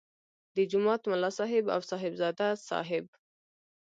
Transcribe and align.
د 0.55 0.57
جومات 0.71 1.01
ملا 1.11 1.29
صاحب 1.39 1.65
او 1.75 1.81
صاحبزاده 1.89 2.47
صاحب. 2.69 3.05